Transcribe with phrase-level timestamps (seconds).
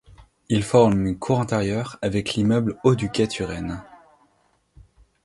[0.49, 3.83] Il forme une cour intérieure avec l'immeuble au du quai Turenne.